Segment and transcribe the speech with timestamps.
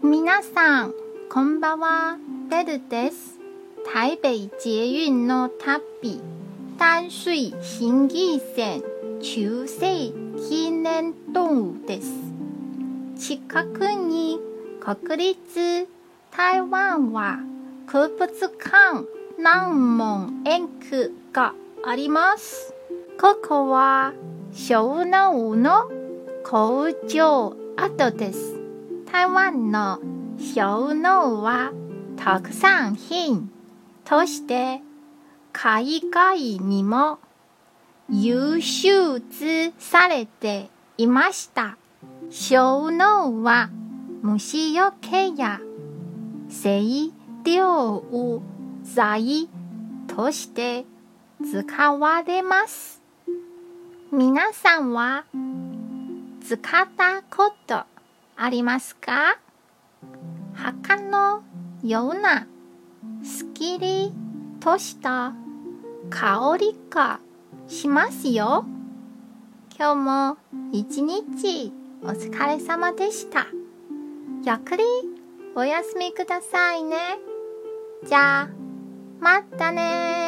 [0.00, 0.94] 皆さん、
[1.28, 2.16] こんばんは。
[2.48, 3.40] ベルです。
[3.92, 4.28] 台北
[4.60, 6.20] 捷運の旅、
[6.78, 8.84] 淡水新義線
[9.20, 10.12] 中世
[10.48, 12.12] 記念動物です。
[13.18, 14.38] 近くに
[14.80, 15.88] 国立
[16.30, 17.40] 台湾は
[17.86, 19.04] 空物館
[19.36, 21.54] 南門園区が
[21.84, 22.72] あります。
[23.20, 24.12] ここは
[24.52, 25.90] 小脳の
[26.44, 28.57] 工場跡です。
[29.10, 30.00] 台湾の
[30.36, 31.72] 小脳は
[32.22, 33.50] 特産品
[34.04, 34.82] として
[35.52, 37.18] 海外にも
[38.10, 40.68] 輸出されて
[40.98, 41.78] いました。
[42.28, 43.70] 小脳は
[44.20, 45.58] 虫よけや
[46.50, 47.10] 清
[47.44, 48.42] 涼
[48.82, 49.48] 剤
[50.06, 50.84] として
[51.50, 53.00] 使われます。
[54.12, 55.24] 皆さんは
[56.46, 57.97] 使ったこと
[58.40, 59.40] ありますか？
[60.54, 61.42] 墓の
[61.82, 62.46] ような
[63.24, 64.12] すっきり
[64.60, 65.34] とした
[66.08, 67.18] 香りが
[67.66, 68.64] しますよ。
[69.76, 70.36] 今日も
[70.72, 73.48] 一日お疲れ様でした。
[74.44, 74.84] ゆっくり
[75.56, 76.96] お休みくださいね。
[78.06, 78.48] じゃあ、
[79.18, 80.27] またね